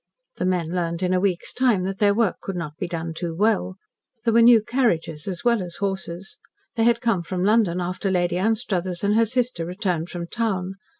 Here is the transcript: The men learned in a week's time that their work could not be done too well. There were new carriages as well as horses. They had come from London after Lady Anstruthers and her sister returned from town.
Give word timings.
The 0.37 0.47
men 0.47 0.69
learned 0.69 1.03
in 1.03 1.13
a 1.13 1.19
week's 1.19 1.53
time 1.53 1.83
that 1.83 1.99
their 1.99 2.15
work 2.15 2.37
could 2.41 2.55
not 2.55 2.75
be 2.77 2.87
done 2.87 3.13
too 3.13 3.35
well. 3.35 3.75
There 4.23 4.33
were 4.33 4.41
new 4.41 4.63
carriages 4.63 5.27
as 5.27 5.43
well 5.45 5.61
as 5.61 5.75
horses. 5.75 6.39
They 6.73 6.85
had 6.85 7.01
come 7.01 7.21
from 7.21 7.43
London 7.45 7.79
after 7.79 8.09
Lady 8.09 8.37
Anstruthers 8.39 9.03
and 9.03 9.13
her 9.13 9.27
sister 9.27 9.63
returned 9.63 10.09
from 10.09 10.25
town. 10.25 10.73